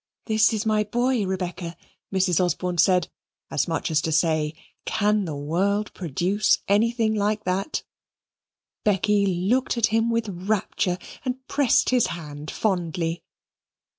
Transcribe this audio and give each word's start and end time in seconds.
"This 0.25 0.51
is 0.51 0.65
my 0.65 0.83
boy, 0.83 1.27
Rebecca," 1.27 1.77
Mrs. 2.11 2.43
Osborne 2.43 2.79
said 2.79 3.07
as 3.51 3.67
much 3.67 3.91
as 3.91 4.01
to 4.01 4.11
say 4.11 4.55
can 4.83 5.25
the 5.25 5.35
world 5.35 5.93
produce 5.93 6.57
anything 6.67 7.13
like 7.13 7.43
that? 7.43 7.83
Becky 8.83 9.27
looked 9.27 9.77
at 9.77 9.85
him 9.93 10.09
with 10.09 10.27
rapture 10.29 10.97
and 11.23 11.45
pressed 11.45 11.91
his 11.91 12.07
hand 12.07 12.49
fondly. 12.49 13.21